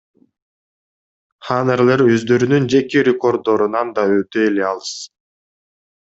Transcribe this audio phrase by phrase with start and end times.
[1.49, 4.95] Ханерлер өздөрүнүн жеке рекорддорунан да өтө эле алыс.